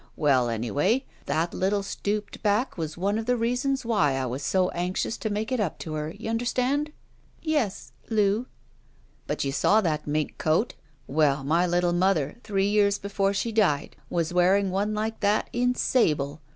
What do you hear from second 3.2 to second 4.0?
14 SHE WALKS IN BEAUTY the reasons